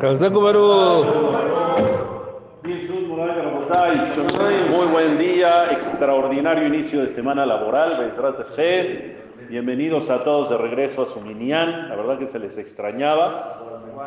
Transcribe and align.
Kazaku. 0.00 0.40
Muy 4.70 4.86
buen 4.88 5.18
día, 5.18 5.72
extraordinario 5.72 6.66
inicio 6.66 7.00
de 7.00 7.08
semana 7.08 7.46
laboral. 7.46 8.12
Bienvenidos 9.48 10.10
a 10.10 10.22
todos 10.22 10.50
de 10.50 10.58
regreso 10.58 11.02
a 11.02 11.06
su 11.06 11.20
minyan. 11.20 11.88
La 11.88 11.96
verdad 11.96 12.18
que 12.18 12.26
se 12.26 12.38
les 12.38 12.58
extrañaba. 12.58 13.62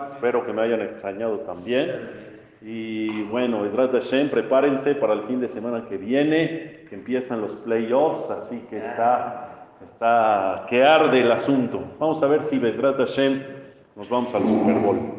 Espero 0.05 0.45
que 0.45 0.53
me 0.53 0.61
hayan 0.61 0.81
extrañado 0.81 1.39
también. 1.39 2.29
Y 2.61 3.23
bueno, 3.23 3.61
Bezrat 3.61 3.91
Hashem, 3.93 4.29
prepárense 4.29 4.93
para 4.95 5.13
el 5.13 5.23
fin 5.23 5.39
de 5.39 5.47
semana 5.47 5.85
que 5.87 5.97
viene, 5.97 6.85
que 6.89 6.95
empiezan 6.95 7.41
los 7.41 7.55
playoffs, 7.55 8.29
así 8.29 8.59
que 8.69 8.77
está, 8.77 9.69
está 9.83 10.65
que 10.69 10.83
arde 10.83 11.21
el 11.21 11.31
asunto. 11.31 11.81
Vamos 11.99 12.21
a 12.21 12.27
ver 12.27 12.43
si 12.43 12.59
Bezrat 12.59 12.97
Hashem 12.97 13.41
nos 13.95 14.09
vamos 14.09 14.35
al 14.35 14.45
Super 14.45 14.75
Bowl. 14.75 15.18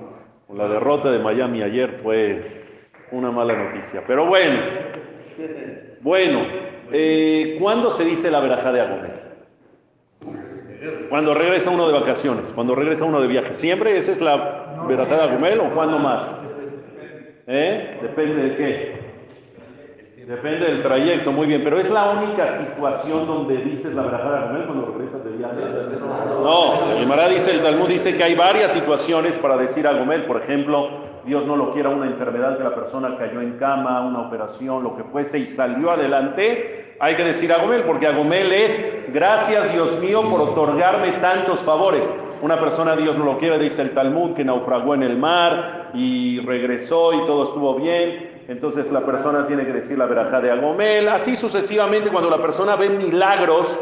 La 0.54 0.66
derrota 0.66 1.10
de 1.10 1.20
Miami 1.20 1.62
ayer 1.62 2.00
fue 2.02 2.64
una 3.12 3.30
mala 3.30 3.54
noticia. 3.54 4.02
Pero 4.06 4.26
bueno, 4.26 4.60
bueno, 6.00 6.40
eh, 6.92 7.56
¿cuándo 7.60 7.90
se 7.90 8.04
dice 8.04 8.30
la 8.30 8.40
verajá 8.40 8.72
de 8.72 8.80
Agomel? 8.80 9.12
Cuando 11.08 11.34
regresa 11.34 11.70
uno 11.70 11.86
de 11.86 11.92
vacaciones, 11.92 12.52
cuando 12.52 12.74
regresa 12.74 13.04
uno 13.04 13.20
de 13.20 13.28
viaje. 13.28 13.54
¿Siempre 13.54 13.96
esa 13.96 14.12
es 14.12 14.20
la 14.20 14.84
verajá 14.88 15.16
de 15.16 15.22
Agomel 15.22 15.60
o 15.60 15.74
cuándo 15.74 15.98
más? 15.98 16.26
¿Eh? 17.46 17.98
Depende 18.02 18.42
de 18.42 18.56
qué. 18.56 19.00
Depende 20.26 20.66
del 20.66 20.82
trayecto, 20.82 21.32
muy 21.32 21.46
bien. 21.46 21.62
Pero 21.64 21.80
es 21.80 21.90
la 21.90 22.10
única 22.10 22.52
situación 22.52 23.26
donde 23.26 23.56
dices 23.58 23.94
la 23.94 24.02
verajá 24.02 24.30
de 24.30 24.38
Agomel 24.38 24.66
cuando 24.66 24.86
regresas 24.96 25.24
de 25.24 25.30
viaje. 25.30 25.56
No, 26.42 26.79
el 27.02 27.34
dice, 27.34 27.50
el 27.52 27.62
Talmud 27.62 27.88
dice 27.88 28.16
que 28.16 28.22
hay 28.22 28.34
varias 28.34 28.72
situaciones 28.72 29.36
para 29.36 29.56
decir 29.56 29.86
Agomel. 29.86 30.24
Por 30.24 30.42
ejemplo, 30.42 30.88
Dios 31.24 31.46
no 31.46 31.56
lo 31.56 31.72
quiera, 31.72 31.88
una 31.88 32.06
enfermedad 32.06 32.58
que 32.58 32.64
la 32.64 32.74
persona 32.74 33.16
cayó 33.16 33.40
en 33.40 33.58
cama, 33.58 34.00
una 34.02 34.20
operación, 34.20 34.82
lo 34.82 34.96
que 34.96 35.04
fuese, 35.04 35.38
y 35.38 35.46
salió 35.46 35.90
adelante, 35.90 36.94
hay 36.98 37.16
que 37.16 37.24
decir 37.24 37.52
Agomel, 37.52 37.82
porque 37.84 38.06
Agomel 38.06 38.52
es, 38.52 39.12
gracias 39.12 39.72
Dios 39.72 39.98
mío 40.00 40.22
por 40.28 40.40
otorgarme 40.42 41.12
tantos 41.12 41.62
favores. 41.62 42.10
Una 42.42 42.58
persona, 42.58 42.96
Dios 42.96 43.16
no 43.16 43.24
lo 43.24 43.38
quiera, 43.38 43.58
dice 43.58 43.82
el 43.82 43.92
Talmud, 43.92 44.34
que 44.34 44.44
naufragó 44.44 44.94
en 44.94 45.02
el 45.02 45.16
mar 45.16 45.90
y 45.94 46.40
regresó 46.40 47.12
y 47.12 47.26
todo 47.26 47.44
estuvo 47.44 47.74
bien. 47.76 48.42
Entonces 48.48 48.90
la 48.90 49.00
persona 49.00 49.46
tiene 49.46 49.64
que 49.64 49.72
decir 49.72 49.96
la 49.96 50.06
verajá 50.06 50.40
de 50.40 50.50
Agomel. 50.50 51.08
Así 51.08 51.36
sucesivamente, 51.36 52.10
cuando 52.10 52.30
la 52.30 52.38
persona 52.38 52.76
ve 52.76 52.90
milagros, 52.90 53.80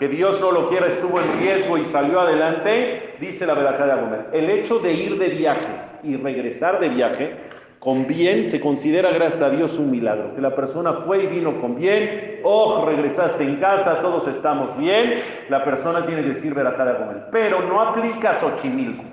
que 0.00 0.08
Dios 0.08 0.40
no 0.40 0.50
lo 0.50 0.70
quiera, 0.70 0.86
estuvo 0.86 1.20
en 1.20 1.38
riesgo 1.38 1.76
y 1.76 1.84
salió 1.84 2.20
adelante, 2.20 3.16
dice 3.20 3.44
la 3.44 3.52
verajá 3.52 3.84
de 3.84 3.92
Agomel. 3.92 4.20
El 4.32 4.48
hecho 4.48 4.78
de 4.78 4.94
ir 4.94 5.18
de 5.18 5.28
viaje 5.28 5.68
y 6.02 6.16
regresar 6.16 6.80
de 6.80 6.88
viaje 6.88 7.36
con 7.78 8.06
bien 8.06 8.48
se 8.48 8.62
considera 8.62 9.10
gracias 9.10 9.42
a 9.42 9.50
Dios 9.50 9.78
un 9.78 9.90
milagro. 9.90 10.34
Que 10.34 10.40
la 10.40 10.56
persona 10.56 11.02
fue 11.04 11.24
y 11.24 11.26
vino 11.26 11.60
con 11.60 11.76
bien, 11.76 12.40
oh, 12.44 12.86
regresaste 12.86 13.44
en 13.44 13.56
casa, 13.56 14.00
todos 14.00 14.26
estamos 14.26 14.74
bien, 14.78 15.22
la 15.50 15.62
persona 15.64 16.06
tiene 16.06 16.22
que 16.22 16.28
decir 16.28 16.54
verajá 16.54 16.82
de 16.86 16.90
Agomel. 16.92 17.22
Pero 17.30 17.60
no 17.60 17.82
aplica 17.82 18.36
Xochimilco. 18.40 19.04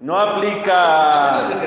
No 0.00 0.18
aplica... 0.18 1.62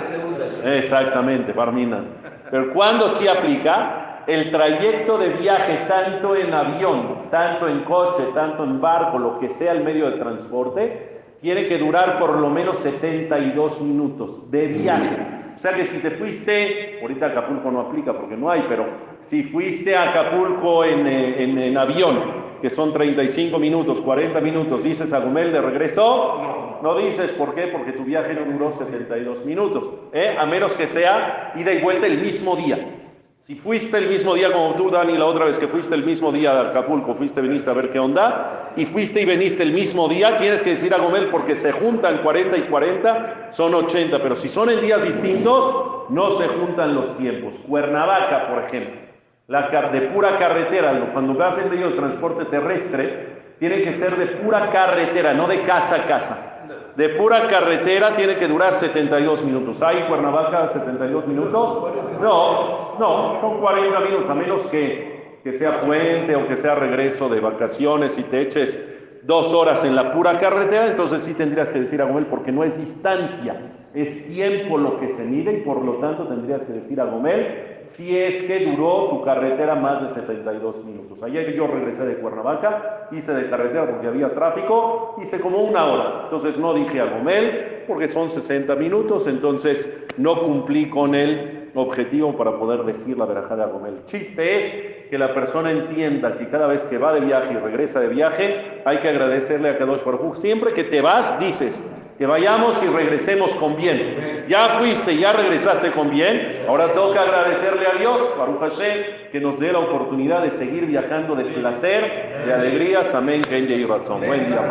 Exactamente, 0.66 1.54
Parmina. 1.54 2.02
Pero 2.50 2.74
cuando 2.74 3.08
sí 3.08 3.30
aplica, 3.30 4.01
el 4.34 4.52
trayecto 4.52 5.18
de 5.18 5.30
viaje, 5.30 5.86
tanto 5.88 6.36
en 6.36 6.54
avión, 6.54 7.30
tanto 7.30 7.68
en 7.68 7.82
coche, 7.84 8.24
tanto 8.34 8.64
en 8.64 8.80
barco, 8.80 9.20
lo 9.20 9.40
que 9.40 9.50
sea 9.50 9.74
el 9.74 9.84
medio 9.84 10.10
de 10.10 10.18
transporte, 10.18 11.22
tiene 11.42 11.66
que 11.66 11.78
durar 11.78 12.20
por 12.20 12.38
lo 12.38 12.50
menos 12.50 12.78
72 12.78 13.82
minutos 13.82 14.50
de 14.50 14.68
viaje. 14.68 15.18
O 15.56 15.60
sea 15.60 15.74
que 15.74 15.86
si 15.86 16.00
te 16.00 16.12
fuiste, 16.12 17.00
ahorita 17.02 17.28
Acapulco 17.28 17.72
no 17.72 17.82
aplica 17.82 18.14
porque 18.14 18.38
no 18.38 18.50
hay, 18.50 18.66
pero 18.70 18.86
si 19.20 19.44
fuiste 19.44 19.96
a 19.96 20.10
Acapulco 20.10 20.86
en, 20.86 21.06
en, 21.06 21.58
en 21.58 21.78
avión, 21.78 22.42
que 22.62 22.70
son 22.70 22.94
35 22.94 23.58
minutos, 23.60 24.00
40 24.02 24.40
minutos, 24.40 24.84
dices 24.84 25.12
a 25.14 25.20
de 25.20 25.62
regreso, 25.62 26.80
no, 26.82 26.94
no 26.94 26.98
dices 27.00 27.32
por 27.34 27.56
qué, 27.56 27.68
porque 27.68 27.92
tu 27.92 28.04
viaje 28.04 28.34
no 28.34 28.46
duró 28.46 28.72
72 28.72 29.46
minutos, 29.46 29.90
¿eh? 30.14 30.36
a 30.38 30.46
menos 30.46 30.76
que 30.76 30.88
sea 30.88 31.54
ida 31.56 31.74
y 31.74 31.82
vuelta 31.82 32.06
el 32.06 32.20
mismo 32.20 32.56
día. 32.56 33.01
Si 33.42 33.56
fuiste 33.56 33.98
el 33.98 34.08
mismo 34.08 34.36
día 34.36 34.54
como 34.54 34.76
tú, 34.76 34.92
Dani, 34.92 35.18
la 35.18 35.26
otra 35.26 35.46
vez 35.46 35.58
que 35.58 35.68
fuiste 35.68 35.96
el 35.96 36.06
mismo 36.06 36.32
día 36.32 36.52
a 36.52 36.70
Acapulco, 36.70 37.16
fuiste, 37.16 37.42
viniste 37.42 37.72
a 37.72 37.74
ver 37.74 37.90
qué 37.90 37.98
onda, 37.98 38.70
y 38.76 38.86
fuiste 38.86 39.20
y 39.20 39.26
veniste 39.26 39.64
el 39.64 39.74
mismo 39.74 40.08
día, 40.08 40.38
tienes 40.38 40.62
que 40.62 40.70
decir 40.70 40.94
a 40.94 41.00
Gomel 41.00 41.26
porque 41.32 41.56
se 41.56 41.72
juntan 41.72 42.20
40 42.20 42.56
y 42.56 42.62
40, 42.62 43.48
son 43.50 43.74
80, 43.74 44.22
pero 44.22 44.36
si 44.36 44.48
son 44.48 44.70
en 44.70 44.80
días 44.80 45.04
distintos, 45.04 46.06
no 46.10 46.32
se 46.38 46.50
juntan 46.50 46.94
los 46.94 47.18
tiempos. 47.18 47.56
Cuernavaca, 47.68 48.48
por 48.48 48.64
ejemplo, 48.64 49.02
la 49.48 49.90
de 49.92 50.02
pura 50.02 50.38
carretera, 50.38 51.10
cuando 51.12 51.34
vas 51.34 51.58
en 51.58 51.72
medio 51.72 51.90
de 51.90 51.96
transporte 51.96 52.46
terrestre, 52.46 53.56
tiene 53.58 53.82
que 53.82 53.96
ser 53.96 54.18
de 54.18 54.28
pura 54.38 54.70
carretera, 54.70 55.34
no 55.34 55.48
de 55.48 55.64
casa 55.64 55.96
a 55.96 56.06
casa. 56.06 56.52
De 56.96 57.10
pura 57.10 57.48
carretera 57.48 58.16
tiene 58.16 58.36
que 58.36 58.48
durar 58.48 58.76
72 58.76 59.44
minutos. 59.44 59.82
¿Hay 59.82 60.04
Cuernavaca 60.04 60.70
72 60.70 61.26
minutos? 61.26 61.92
No, 62.22 62.81
no, 63.00 63.40
son 63.42 63.60
40 63.60 64.00
minutos, 64.00 64.30
a 64.30 64.36
menos 64.36 64.62
que, 64.68 65.40
que 65.44 65.54
sea 65.54 65.82
puente 65.82 66.36
o 66.36 66.48
que 66.48 66.56
sea 66.58 66.76
regreso 66.76 67.30
de 67.30 67.40
vacaciones 67.40 68.18
y 68.18 68.24
te 68.24 68.42
eches 68.42 68.80
dos 69.24 69.54
horas 69.54 69.86
en 69.86 69.96
la 69.96 70.12
pura 70.12 70.40
carretera, 70.40 70.88
entonces 70.88 71.24
sí 71.24 71.34
tendrías 71.34 71.72
que 71.72 71.80
decir 71.80 72.02
a 72.02 72.06
Gomel 72.06 72.26
porque 72.26 72.52
no 72.52 72.64
es 72.64 72.80
distancia, 72.80 73.56
es 73.94 74.28
tiempo 74.28 74.78
lo 74.78 75.00
que 75.00 75.10
se 75.10 75.24
mide 75.24 75.54
y 75.54 75.62
por 75.62 75.84
lo 75.84 75.94
tanto 75.96 76.28
tendrías 76.28 76.62
que 76.66 76.74
decir 76.74 77.00
a 77.00 77.06
Gomel 77.06 77.80
si 77.84 78.18
es 78.18 78.44
que 78.44 78.66
duró 78.66 79.10
tu 79.10 79.24
carretera 79.24 79.76
más 79.76 80.02
de 80.04 80.10
72 80.10 80.86
minutos. 80.86 81.22
Ayer 81.24 81.54
yo 81.54 81.68
regresé 81.68 82.06
de 82.06 82.16
Cuernavaca, 82.16 83.08
hice 83.12 83.34
de 83.34 83.50
carretera 83.50 83.88
porque 83.88 84.08
había 84.08 84.34
tráfico, 84.34 85.16
hice 85.22 85.40
como 85.40 85.60
una 85.60 85.86
hora, 85.86 86.22
entonces 86.24 86.58
no 86.58 86.74
dije 86.74 87.00
a 87.00 87.06
Gomel 87.06 87.71
porque 87.88 88.08
son 88.08 88.30
60 88.30 88.76
minutos, 88.76 89.28
entonces 89.28 89.92
no 90.18 90.40
cumplí 90.42 90.90
con 90.90 91.16
el 91.16 91.70
objetivo 91.74 92.36
para 92.36 92.58
poder 92.58 92.84
decir 92.84 93.18
la 93.18 93.26
verajá 93.26 93.56
de 93.56 93.64
Agomel. 93.64 93.96
El 93.96 94.06
chiste 94.06 94.58
es 94.58 94.72
que 95.10 95.18
la 95.18 95.34
persona 95.34 95.72
entienda 95.72 96.38
que 96.38 96.48
cada 96.50 96.68
vez 96.68 96.84
que 96.84 96.98
va 96.98 97.14
de 97.14 97.22
viaje 97.22 97.54
y 97.54 97.58
regresa 97.58 98.00
de 98.00 98.08
viaje, 98.08 98.82
hay 98.86 98.98
que 99.00 99.10
agradecerle 99.10 99.70
a 99.70 99.78
Kadosh 99.78 100.04
Baruj 100.04 100.38
Siempre 100.38 100.74
que 100.74 100.86
te 100.86 101.02
vas, 101.02 101.40
dices 101.40 101.86
que 102.22 102.28
vayamos 102.28 102.84
y 102.84 102.88
regresemos 102.88 103.56
con 103.56 103.76
bien. 103.76 104.46
Ya 104.48 104.70
fuiste, 104.78 105.18
ya 105.18 105.34
regresaste 105.34 105.92
con 105.92 106.12
bien, 106.12 106.66
ahora 106.68 106.94
toca 106.94 107.24
agradecerle 107.24 107.88
a 107.88 107.98
Dios, 107.98 108.38
Baruch 108.38 108.60
Hashem, 108.60 109.32
que 109.32 109.40
nos 109.40 109.60
dé 109.60 109.72
la 109.72 109.80
oportunidad 109.80 110.44
de 110.44 110.52
seguir 110.52 110.86
viajando 110.86 111.36
de 111.36 111.46
placer, 111.46 112.44
de 112.46 112.54
alegrías. 112.54 113.16
Amén, 113.16 113.42
Ken 113.42 113.68
y 113.72 113.86
Razón. 113.86 114.22
Buen 114.24 114.46
día. 114.46 114.62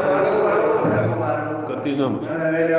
Continuamos. 1.67 2.21